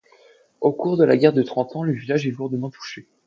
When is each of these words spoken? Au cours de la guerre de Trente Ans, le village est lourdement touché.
Au 0.61 0.73
cours 0.73 0.97
de 0.97 1.03
la 1.03 1.15
guerre 1.15 1.31
de 1.31 1.43
Trente 1.43 1.75
Ans, 1.75 1.83
le 1.83 1.93
village 1.93 2.25
est 2.25 2.31
lourdement 2.31 2.71
touché. 2.71 3.07